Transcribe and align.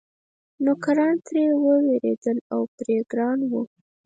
نوکران 0.65 1.15
ترې 1.25 1.43
وېرېدل 1.63 2.37
او 2.53 2.61
پرې 2.75 2.97
ګران 3.11 3.39
وو. 3.49 3.61